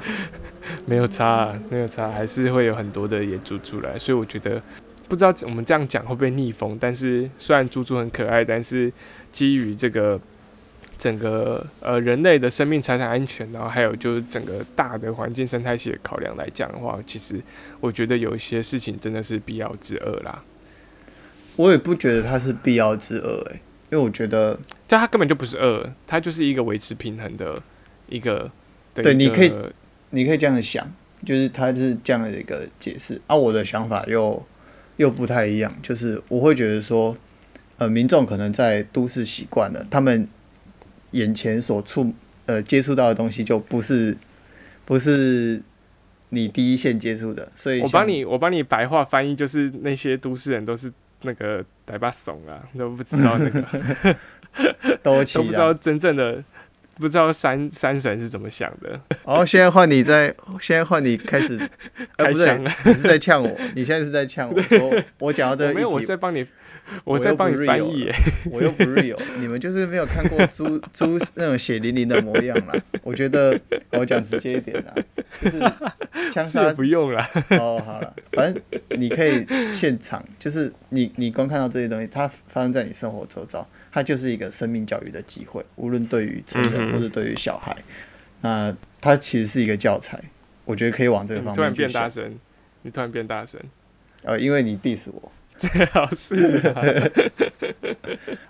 [0.86, 4.62] 没有差、啊，没有差，还是会有很多的野猪出来，所以我觉得
[5.08, 8.92] 不知道我们这样讲会不会逆风，但是虽然猪猪很可爱，但是
[9.30, 10.20] 基于这个
[10.98, 17.40] 整个呃人类的生命财产安全，然后还有就是整个大的环境生态系的考量来讲的话，其实
[17.80, 20.42] 我觉得有一些事情真的是必要之恶啦。
[21.56, 27.60] 我也不觉得它是必要之恶诶、因为我觉得这它根本就不是恶，它就是一个维持平衡的
[28.08, 28.50] 一个
[28.94, 29.52] 对你可以
[30.10, 30.86] 你可以这样想，
[31.24, 33.20] 就是他是这样的一个解释。
[33.26, 34.44] 啊，我的想法又
[34.96, 37.16] 又不太一样，就是我会觉得说，
[37.78, 40.28] 呃，民众可能在都市习惯了，他们
[41.12, 42.12] 眼前所触
[42.46, 44.16] 呃接触到的东西就不是
[44.84, 45.62] 不是
[46.30, 50.92] 你第一线接触的，所以我帮你，我帮你白话翻译，就是那些都市人都是
[51.22, 53.62] 那个呆巴怂啊，都不知道那个，
[55.02, 56.42] 都都不知道真正的，
[57.00, 59.00] 不知道山山神是怎么想的。
[59.24, 61.58] 然后现在换你在，现在换你开始，
[62.18, 66.46] 呃，开枪了，你是在呛我，你现在是在呛我 说我讲到这个我没有，我是在帮你，
[67.04, 68.14] 我在帮你翻译耶。
[68.50, 72.74] 我又不 real， 你们就是没有看过猪猪那种血淋淋的模样啦。
[73.02, 73.58] 我觉得
[73.92, 74.94] 我讲直接一点啦，
[75.40, 75.58] 就是
[76.32, 78.62] 枪杀不用啦，哦，好了，反正
[78.98, 87.76] 你可以现场，就是你你光看到这些东西，它发生在你生活周遭，它就是一个生命教育的机会，无论对于成人或者对于小孩，
[88.42, 90.18] 那它其实是一个教材，
[90.64, 91.72] 我觉得可以往这个方面突然。
[91.72, 92.38] 变大声，
[92.82, 93.60] 你突然变大声，
[94.22, 96.82] 呃，因为你 diss 我， 最好是啊。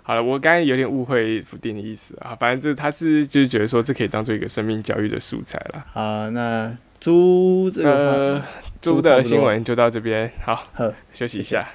[0.03, 5.85] 好了，我刚才有点误会福定的意思啊，反正这他是就是觉得说这可以当做一个生命教育的素材了。
[5.91, 8.43] 好，那猪这个呃，，
[8.79, 11.67] 猪的新闻就到这边，好呵，休息一下。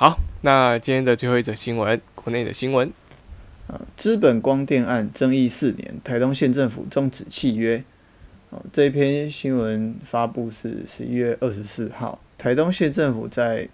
[0.00, 2.88] 好，那今天的最后一则新闻，国内的新闻。
[3.66, 7.82] 啊，资本光电案争议四年，台东县政府终止契约。
[8.50, 13.68] 哦，这一篇新闻发布是十一月二十四号，台东县政府在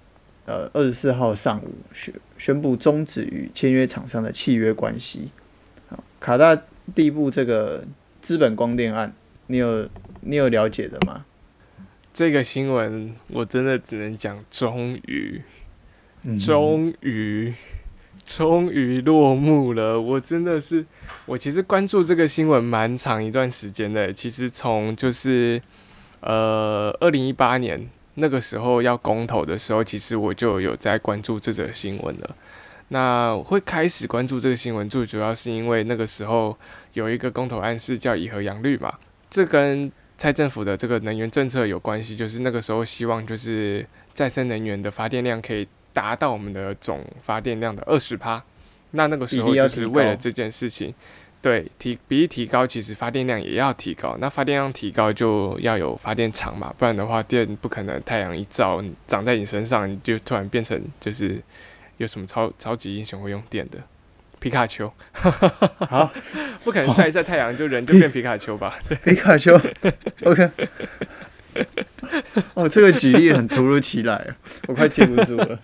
[0.46, 5.28] 呃二十四号上午宣宣布终止与签约厂商的契约关系。
[5.90, 6.58] 好，卡大
[6.94, 7.84] 地部这个
[8.22, 9.12] 资本光电案，
[9.48, 9.86] 你有
[10.22, 11.26] 你有了解的吗？
[12.14, 15.53] 这个新闻我真的只能讲，终于，嗯
[16.38, 17.52] 终于，
[18.24, 20.00] 终于落幕了。
[20.00, 20.84] 我真的是，
[21.26, 24.12] 我其实关注这个新闻蛮长一段时间的。
[24.12, 25.60] 其实从就是
[26.20, 32.36] 呃二零一八年那个时候要公投的时候，其实我就有在关注这则新闻了。
[32.88, 36.56] 那会开始关注这个新闻，最主要是因为那个时候
[36.92, 38.92] 有一个公投案是叫以核养绿嘛，
[39.30, 48.42] 这跟蔡政府的这个能源政策有关系，就是那个时候希望就是再生能源的发电量可以达到我们的总发电量的二十趴。
[48.90, 50.94] 那那个时候就是为了这件事情，
[51.40, 54.16] 对提比例提高，其实发电量也要提高。
[54.20, 61.42] 那发电量提高就要有发电厂嘛，不然的话电不可能太阳一照长在你身上，你就突然变成就是
[61.96, 63.78] 有什么超超级英雄会用电的
[64.38, 66.12] 皮卡丘，好，
[66.62, 68.78] 不可能晒一晒太阳就人就变皮卡丘吧？
[69.02, 69.60] 皮卡丘
[70.22, 70.50] ，OK。
[72.54, 74.34] 哦，这个举例很突如其来，
[74.68, 75.58] 我快接不住了。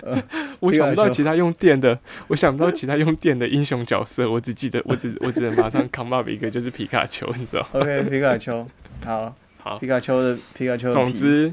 [0.00, 0.22] 呃
[0.60, 1.98] 我想不到其他用电的，
[2.28, 8.66] 我想不到其他用电的英雄角色，我只记得我只我只能马上 come up 一个就是皮卡丘，你知道？OK，皮卡丘，
[9.04, 10.88] 好，好，皮卡丘的皮卡丘。
[10.90, 11.52] 总之，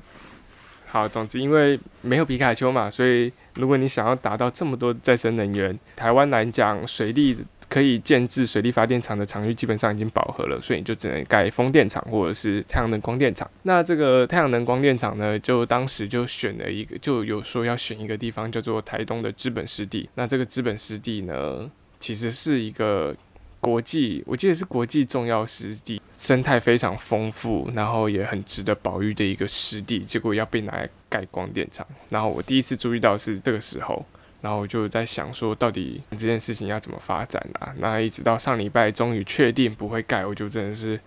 [0.85, 7.35] 好，总之因为没有皮卡丘嘛，所以如果你想要达到这么多再生能源，台湾来讲，水力
[7.75, 13.51] 可以建制水力发电厂的场域基本上已经饱和了，所以你就只能盖风电场或者是太阳能光电厂。
[13.63, 20.09] 那这个太阳能光电厂呢，就当时就选了一个，就有说要选一个地方叫做台东的资本湿地。
[20.15, 23.13] 那这个资本湿地呢，其实是一个
[23.59, 31.85] 国际，我记得是国际重要湿地，生态非常丰富，然后也很值得保育的一个湿地，结果要被拿来盖光电厂。
[32.07, 34.05] 然后我第一次注意到是这个时候，
[34.45, 37.73] 然后我就在想说，到底这件事情要怎么发展啊？
[37.79, 40.99] 那一直到上礼拜终于确定不会盖，我就真的是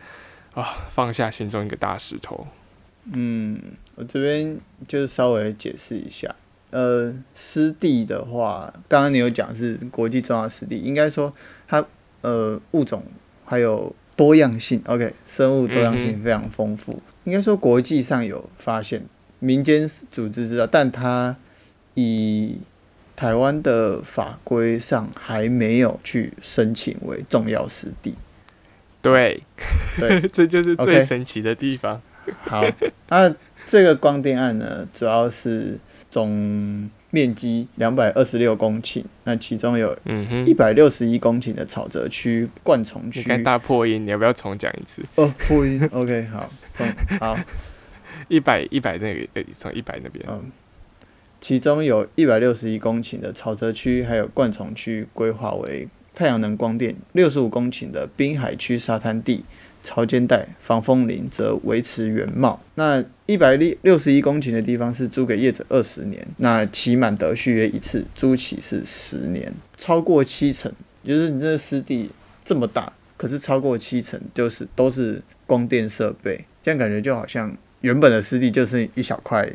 [0.54, 2.48] 啊放下心中一个大石头。
[3.12, 3.56] 嗯，
[3.94, 6.34] 我这边就是稍微解释一下。
[6.70, 11.32] 呃，湿地的话，刚刚你有讲是国际重要湿地，应该说
[11.68, 11.86] 它
[12.22, 13.04] 呃物种
[13.44, 17.00] 还有多样性，OK，生物多样嗯性非常丰富。
[17.22, 19.04] 应该说国际上有发现，
[19.38, 21.36] 民间组织知道，但它
[21.94, 22.58] 以
[23.18, 28.14] 台湾的法规上还没有去申请为重要湿地。
[29.02, 29.42] 对，
[29.98, 32.00] 对， 这就是最神奇的地方。
[32.44, 32.62] 好，
[33.08, 33.34] 那
[33.66, 35.76] 这个光电案呢，主要是
[36.08, 43.18] 总面积两百二十六公顷，那其中有嗯哼一，百六十一公顷的草泽区、灌丛区。
[43.18, 45.02] 你看大破音，你要不要重讲一次？
[45.16, 46.86] 哦，破音，OK，好，重
[47.18, 47.36] 好，
[48.28, 50.24] 一百一百那个，呃，从一百那边。
[50.28, 50.52] 嗯，
[51.40, 59.44] 其中有一百六十一公顷的草泽区，还有灌丛区规划为太阳能光电，六十五公顷的滨海区沙滩地。
[59.80, 62.60] 潮间带防风林则维持原貌。
[62.74, 70.70] 那一百六六十一公顷的地方是租给业者二十年，那期满得续约一次，租期是十年，超过七成
[71.04, 72.10] 就是你这湿地
[72.44, 79.48] 这么大，可是超过七成就是都是光电设备，这样感觉就好像原本的湿地就是一小块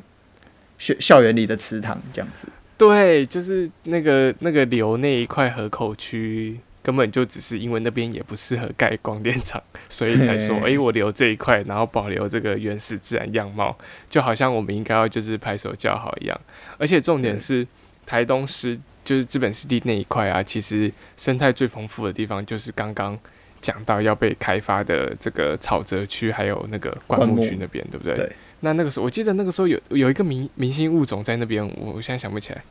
[0.84, 2.48] 校校园里的池塘这样子。
[2.78, 13.78] 对，就是那个那个留那一块河口区，根本就只是因为那边也不适合盖光电厂，所以才说，嘿诶，我留这一块，然后保留这个原始自然样貌，
[14.10, 16.38] 就好像我们应该要就是拍手叫好一样。
[16.78, 17.66] 而且重点是，
[18.06, 23.18] 台东湿就是资本湿地那一块啊，其实生态最丰富的地方就是刚刚
[23.62, 28.16] 讲到要被开发的这个草泽区，还有那个灌木灌木区那边，对不对？
[28.16, 28.32] 对
[28.64, 32.64] 那那个时候，我记得那个时候有有一个明明星物种在那边，我我现在想不起来。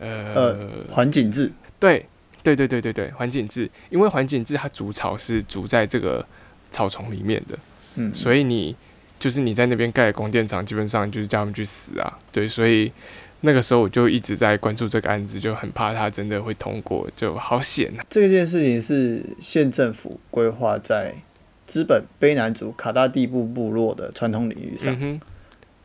[0.00, 2.06] 呃，呃环境质，对
[2.42, 6.24] 对对对对对，环境质，因为环境质它筑巢是筑在这个
[6.70, 7.58] 草丛里面的，
[7.96, 8.76] 嗯，所以你
[9.18, 12.18] 就是你在那边盖光电厂，基本上就是叫他们去死啊。
[12.30, 12.92] 对，所以
[13.40, 18.06] 那个时候我就一直在关注这个案子，就很怕它真的会通过，就好险啊。
[18.08, 21.12] 这件事情是县政府规划在
[21.68, 24.96] 资本卑南族卡大地部部落的传统领域上。
[25.00, 25.20] 嗯，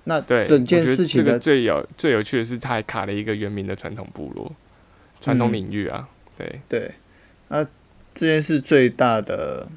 [0.05, 4.51] 那对，整件事情的这个最有最有趣的是，他还卡了一个原民的传统部落、
[5.19, 6.07] 传统嗯领域啊。
[6.37, 6.91] 对，对，
[7.49, 7.63] 那
[8.15, 9.67] 这件事最大的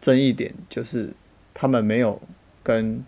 [0.00, 1.10] 争议点就是
[1.52, 2.20] 他们没有
[2.62, 3.02] 跟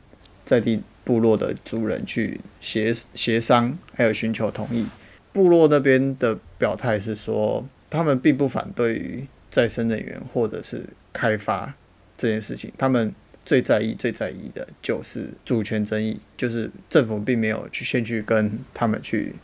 [0.45, 4.87] 在地部落的族人去协协商，还有寻求同意。
[5.33, 11.73] 部落那边的表态是说，他们并不反对于再生能源或者是开发
[12.19, 13.15] 这件事情，他们
[13.47, 19.35] 最在意、最在意的就是主权争议，就是政府并没有去先去跟他们去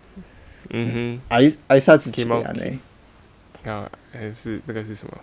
[0.70, 2.62] 嗯哼挨挨杀子 Kimoki 啊呢，
[3.62, 5.16] 哼，啊，还是这个是什么？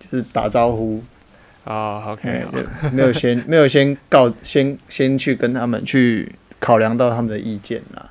[0.00, 1.04] 就是打招呼。
[1.64, 8.10] 啊、o k 哎，对没有先 没有先告先先去跟他们去考量到他们的意见啦，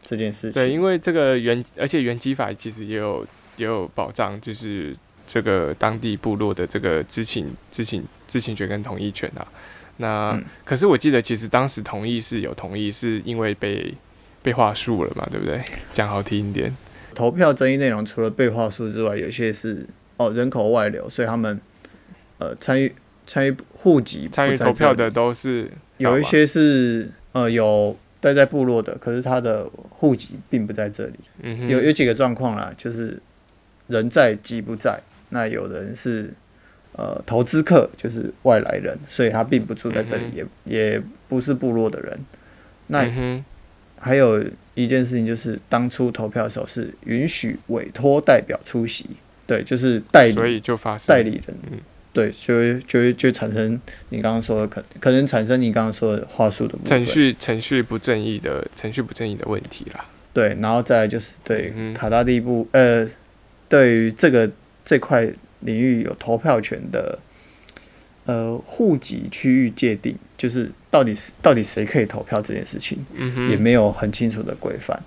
[0.00, 0.52] 这件事情。
[0.52, 3.26] 对，因为这个原，而且原机法其实也有
[3.58, 9.46] 也有保障，就是这个当地部落的这个知情、知情、知情权跟同意权啊。
[9.98, 13.94] 那、嗯可是我记得，其实当时同意是有同意，是因为被
[14.42, 15.62] 被话术了嘛，对不对？
[15.92, 16.76] 讲好听一点，
[17.14, 21.60] 投票争议内容除了被话术之外，有些是哦人口外流，所以他们
[22.38, 22.92] 呃参与
[23.26, 31.14] 参与户籍参与投票的都是有一些是呃有待在部落的，可是他的户籍并不在这里。
[31.68, 33.16] 有有几个状况啦，就是
[33.86, 35.00] 人在籍不在。
[35.34, 36.32] 那有人是
[36.92, 42.18] 呃投资客，就是外来人，所以他并不住在这里，嗯也也不是部落的人。
[42.86, 43.44] 那嗯，
[43.98, 44.42] 还有
[44.74, 49.04] 一件事情就是，当初投票的时候是允许委托代表出席，
[49.44, 51.78] 对，就是代理所以就发生代理人，嗯
[52.12, 60.04] 对，就会就会就产生你刚刚说的可可能产生你刚刚说的话术的程序程序不正义的程序不正义的问题啦。
[60.32, 63.08] 对，然后再来就是对嗯卡大地部，呃，
[63.68, 64.48] 对于这个
[64.84, 65.28] 这块
[65.60, 67.18] 领域有投票权的，
[68.26, 75.02] 呃，户籍区域界定，就是到底是到底谁可以投票这件事情，嗯哼，也没有很清楚的规范，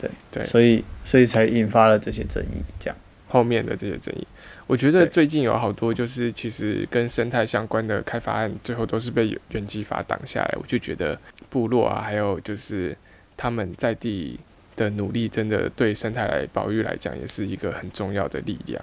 [0.00, 2.96] 对对所以所以才引发了这些争议，这样，
[3.28, 4.26] 后面的这些争议。
[4.66, 10.54] 我觉得最近有好多就是其实跟生态相关的开发案，最后都是被原基法挡下来。
[10.58, 11.18] 我就觉得
[11.50, 12.96] 部落啊，还有就是
[13.36, 14.38] 他们在地
[14.76, 18.82] 的努力，真的对生态来保育来讲，也是一个很重要的力量。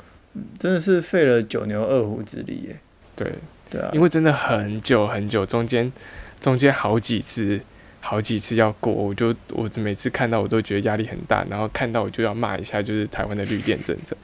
[0.60, 2.80] 真的是费了九牛二虎之力耶，
[3.16, 3.34] 对，
[3.70, 5.92] 对啊，因为真的很久很久，中间
[6.40, 7.62] 中间好几次。
[8.02, 14.16] 好几次要过，我就我每次看到我都觉得压力很大，然后看到我就要骂一下，就是台湾的绿电政策。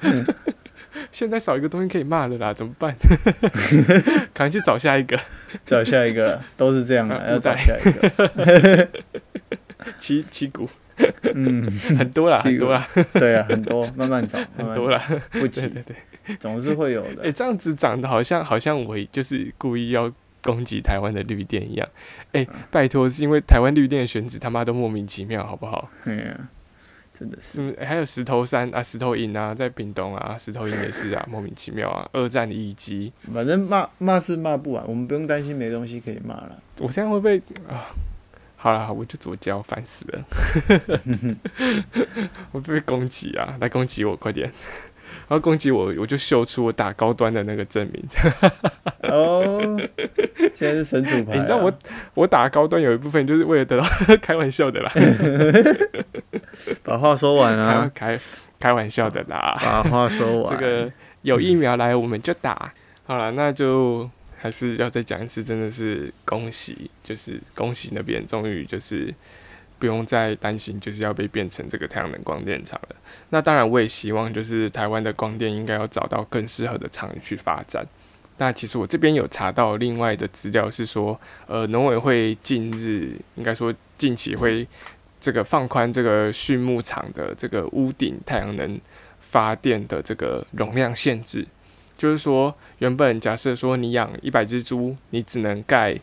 [1.10, 2.94] 现在少一个东西可以骂了啦，怎么办？
[4.34, 5.18] 赶快去找下一个
[5.64, 8.88] 找下一个了，都是这样的，啊要找下一个，
[9.98, 10.68] 旗旗鼓，
[11.34, 15.02] 嗯，很多啦，很多啦，对啊，很多，慢慢找， 很多啦。
[15.30, 17.32] 不对急，对对，总是会有的哎、的。
[17.32, 21.88] 这样子长得好像好像我就是故意要攻击台湾的绿电一样。
[22.32, 25.88] 哎、拜托，是因为台湾绿电的选址他妈都莫名其妙，好不好？
[26.04, 26.48] 哎呀，
[27.18, 27.74] 真的是。
[27.80, 32.08] 还有石头山啊、石头营啊，在屏东啊，石头营也是啊， 莫名其妙啊。
[32.12, 36.58] 二战的遗迹，反正骂骂是骂不完，我们不用担心没东西可以骂了。
[36.80, 37.38] 我现在会不会
[37.68, 37.94] 啊？
[38.62, 40.24] 好了，我就左交，烦死了！
[42.52, 44.48] 我被攻击啊，来攻击我，快点！
[45.26, 48.04] 然后攻击我，我就秀出我打高端的那个证明。
[49.10, 49.76] 哦，
[50.54, 51.72] 现在是神主牌、啊欸你知道我
[52.14, 53.84] 我打高端有一部分就是为了得到
[54.22, 54.92] 开玩笑的啦，
[56.84, 58.16] 把话说完啊，开
[58.60, 59.58] 开玩笑的啦。
[59.60, 60.56] 把话说完。
[60.56, 60.88] 这个
[61.22, 62.72] 有疫苗来我们就打。
[63.04, 64.08] 好了，那就
[64.42, 69.14] 还是要再讲一次，真的是恭喜，就是恭喜那边终于就是
[69.78, 72.96] 不用再担心就是要被变成这个太阳能光电厂了。
[73.30, 77.86] 那当然，我也希望就是台湾的光电应该要找到更适合的场域去发展。
[78.38, 81.16] 那其实我这边有查到另外的资料是说，
[81.46, 84.66] 呃，农委会近日应该说近期会
[85.20, 88.80] 这个放宽这个畜牧场的这个屋顶太阳能
[89.20, 91.46] 发电的这个容量限制。
[92.02, 95.96] 就是说，原本假设说你养一百只猪，你只能盖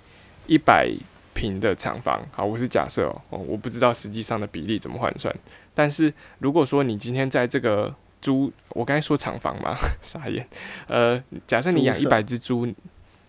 [0.48, 0.90] 一百
[1.34, 2.26] 平的厂房。
[2.32, 5.36] 好，我是假设哦，我不知道实际上的比例怎么换算。
[5.74, 10.48] 但是如果说你今天在这个猪，我刚才说厂房嘛， 傻眼。
[10.88, 12.66] 呃，假设你养一百只猪，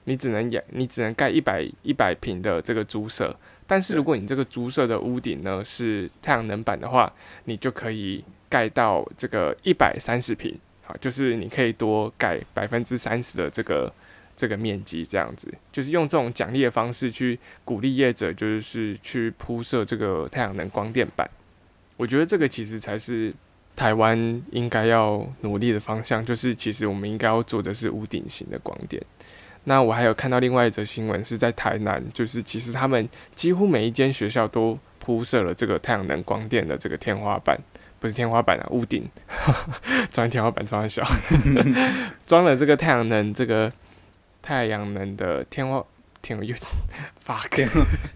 [0.04, 3.36] 你只能养，你只能盖一百一百平的这个猪舍。
[3.66, 7.12] 但是如果你这个猪舍的屋顶呢是太阳能板的话，
[7.46, 10.56] 你就可以盖到这个一百三十平。
[11.00, 13.92] 就是你可以多盖百分之三十的这个
[14.36, 21.28] 这个面积，这样子，就是用这种奖励的方式去鼓励业者，就是去铺设这个太阳能光电板。
[21.96, 23.32] 我觉得这个其实才是
[23.76, 29.02] 台湾应该要努力的方向，就是其实我们应该要做的是屋顶型的光电。
[29.64, 37.58] 那我还有看到另外一则新闻是在台南，就是其实他们几乎每一间学校都铺设了这个太阳能光电的这个天花板。
[38.00, 39.06] 不是天花板啊，屋顶
[40.10, 41.06] 装天花板装小，
[42.26, 43.70] 装了这个太阳能，这个
[44.40, 45.84] 太阳能的天花
[46.22, 46.54] 天又
[47.20, 47.68] 发天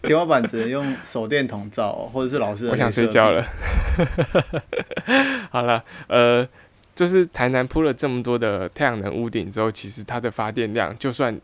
[0.02, 2.68] 天花板只能用手电筒照，或者是老师。
[2.68, 3.46] 我想睡觉了。
[5.52, 6.48] 好了，呃，
[6.94, 11.38] 就是台南铺了这么多的太阳能屋顶之后，其实它的发电量，就算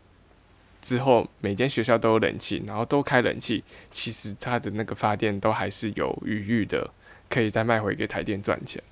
[0.81, 6.89] 之后每间学校都有冷气，然后都开冷气，其实它的那个发电都还是有余裕的。
[7.31, 8.83] 可以再卖回给台电赚钱，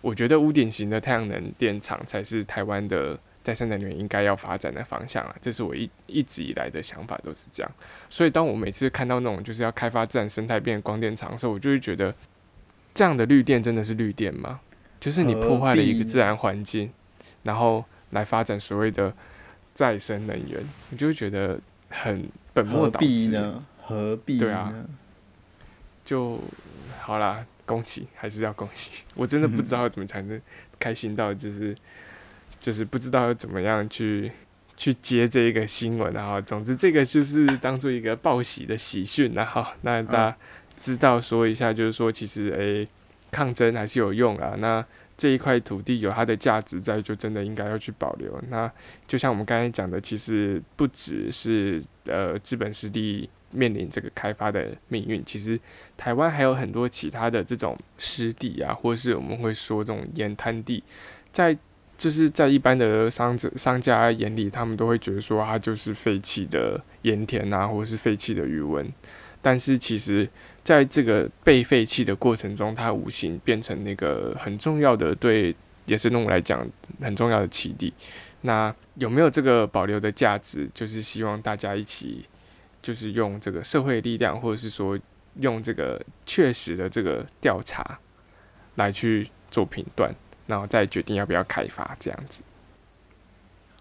[0.00, 5.34] 我觉得屋顶型的太阳能电厂才是台湾的再生能源应该要发展的方向啊！
[5.42, 7.72] 这是我一一直以来的想法都是这样。
[8.08, 12.14] 所以当我每次看到那种就是要开发自然生态变光电厂的时候，我就会觉得
[12.94, 14.60] 这样的绿电真的是绿电吗？
[15.00, 16.88] 就是你破坏了一个自然环境，
[17.42, 19.12] 然后来发展所谓的
[19.74, 20.62] 再生能源，
[20.92, 21.58] 我就会觉得
[21.90, 23.64] 很本末倒置呢？
[23.82, 24.38] 何必？
[24.38, 24.72] 对啊，
[26.04, 26.38] 就
[27.00, 27.44] 好啦。
[27.64, 30.40] 恭喜还是要恭喜， 我真的不知道怎么才能
[30.78, 31.74] 开心到，就是
[32.60, 34.30] 就是不知道要怎么样去
[34.76, 40.36] 去接这一个新闻，然后总之这个就是当做一个报喜的喜讯，然后那大家
[40.78, 42.86] 知道说一下，就是说其实诶
[43.30, 44.84] 抗争还是有用啊，那
[45.16, 48.42] 这一块土地有它的价值在，就真的应该要去保留。
[48.48, 48.70] 那
[49.06, 53.30] 就像我们刚才讲的，其实不只是呃资本实力。
[53.52, 55.58] 面临这个开发的命运，其实
[55.96, 60.82] 台湾还有很多其他的这种湿地啊，或是我们会说这种盐滩地，
[61.30, 61.56] 在
[61.96, 68.90] 就是在一般的商者商家眼里，他们都会觉得说它就是废弃的盐田啊，或是废弃的余温。
[69.40, 70.28] 但是其实
[70.62, 75.54] 在这个被废弃的过程中，它无形变成那个很重要的对
[75.86, 76.66] 野生动物来讲
[77.00, 77.92] 很重要的栖地。
[78.42, 80.68] 那有没有这个保留的价值？
[80.74, 82.24] 就是希望大家一起。
[82.82, 84.98] 就是用这个社会力量，或者是说
[85.38, 87.98] 用这个确实的这个调查
[88.74, 90.12] 来去做评断，
[90.46, 92.42] 然后再决定要不要开发这样子。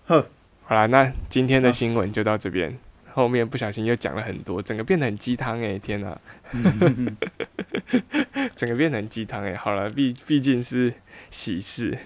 [0.06, 0.30] 呵，
[0.64, 2.78] 好啦，那今天的新闻就到这边，
[3.12, 6.22] 后面不小心又讲了很多，整个变得很鸡汤哎，天哪！
[8.56, 9.56] 整个变成鸡汤哎。
[9.56, 10.93] 好了，毕毕竟是
[11.30, 11.97] 喜事，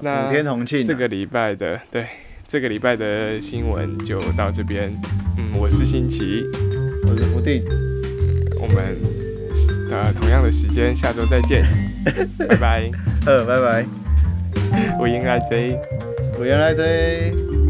[0.00, 2.08] 那五天同庆，这个礼拜的对。
[2.50, 4.92] 这个礼拜的新闻就到这边，
[5.38, 6.44] 嗯，我是新奇，
[7.04, 7.62] 我是福定，
[8.60, 8.96] 我们
[9.88, 11.64] 呃同样的时间下周再见，
[12.48, 12.90] 拜拜，
[13.24, 13.86] 呃，拜拜，
[14.98, 15.78] 我原来 Z，
[16.40, 17.69] 我原来 Z。